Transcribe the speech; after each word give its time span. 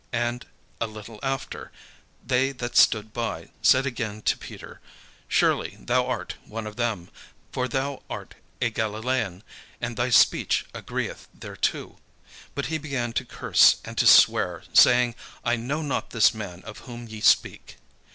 And 0.13 0.47
a 0.79 0.87
little 0.87 1.19
after, 1.21 1.71
they 2.25 2.53
that 2.53 2.75
stood 2.75 3.13
by 3.13 3.51
said 3.61 3.85
again 3.85 4.23
to 4.23 4.35
Peter, 4.35 4.79
"Surely 5.27 5.77
thou 5.79 6.07
art 6.07 6.37
one 6.43 6.65
of 6.65 6.75
them: 6.75 7.11
for 7.51 7.67
thou 7.67 8.01
art 8.09 8.33
a 8.63 8.71
Galilaean, 8.71 9.43
and 9.79 9.95
thy 9.97 10.09
speech 10.09 10.65
agreeth 10.73 11.27
thereto." 11.39 11.99
But 12.55 12.65
he 12.65 12.79
began 12.79 13.13
to 13.13 13.25
curse 13.25 13.75
and 13.85 13.95
to 13.99 14.07
swear, 14.07 14.63
saying, 14.73 15.13
"I 15.45 15.55
know 15.55 15.83
not 15.83 16.09
this 16.09 16.33
man 16.33 16.63
of 16.63 16.79
whom 16.79 17.07
ye 17.07 17.21
speak." 17.21 17.77